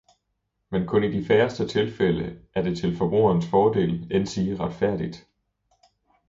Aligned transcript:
Men 0.71 0.87
kun 0.87 1.03
i 1.03 1.11
de 1.11 1.25
færreste 1.25 1.67
tilfælde 1.67 2.41
er 2.55 2.61
det 2.61 2.77
til 2.77 2.97
forbrugernes 2.97 3.45
fordel, 3.47 4.07
endsige 4.11 4.57
retfærdigt. 4.59 5.27